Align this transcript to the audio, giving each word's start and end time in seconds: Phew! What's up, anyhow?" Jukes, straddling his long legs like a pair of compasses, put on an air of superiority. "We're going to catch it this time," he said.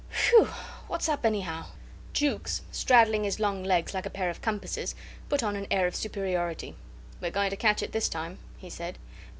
Phew! 0.09 0.45
What's 0.87 1.07
up, 1.07 1.27
anyhow?" 1.27 1.67
Jukes, 2.11 2.63
straddling 2.71 3.23
his 3.23 3.39
long 3.39 3.63
legs 3.63 3.93
like 3.93 4.07
a 4.07 4.09
pair 4.09 4.31
of 4.31 4.41
compasses, 4.41 4.95
put 5.29 5.43
on 5.43 5.55
an 5.55 5.67
air 5.69 5.85
of 5.85 5.95
superiority. 5.95 6.75
"We're 7.21 7.29
going 7.29 7.51
to 7.51 7.55
catch 7.55 7.83
it 7.83 7.91
this 7.91 8.09
time," 8.09 8.39
he 8.57 8.71
said. 8.71 8.97